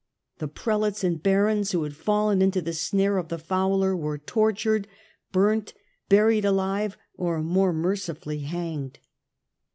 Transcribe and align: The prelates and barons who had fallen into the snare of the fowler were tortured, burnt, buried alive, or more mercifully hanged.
The 0.39 0.47
prelates 0.47 1.03
and 1.03 1.21
barons 1.21 1.73
who 1.73 1.83
had 1.83 1.95
fallen 1.95 2.41
into 2.41 2.59
the 2.59 2.73
snare 2.73 3.19
of 3.19 3.27
the 3.27 3.37
fowler 3.37 3.95
were 3.95 4.17
tortured, 4.17 4.87
burnt, 5.31 5.75
buried 6.09 6.43
alive, 6.43 6.97
or 7.13 7.43
more 7.43 7.71
mercifully 7.71 8.39
hanged. 8.39 8.97